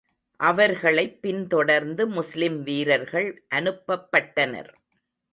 அவர்களைப் 0.39 1.21
பின் 1.21 1.47
தொடர்ந்து 1.47 2.07
முஸ்லிம் 2.07 2.63
வீரர்கள் 2.63 3.43
அனுப்பப்பட்டனர். 3.55 4.69